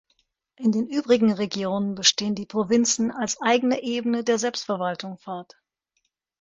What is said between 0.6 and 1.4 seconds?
den übrigen